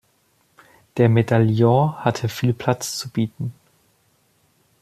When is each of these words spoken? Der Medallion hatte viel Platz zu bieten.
Der 0.97 1.09
Medallion 1.09 1.93
hatte 2.03 2.27
viel 2.27 2.55
Platz 2.55 2.97
zu 2.97 3.07
bieten. 3.11 3.53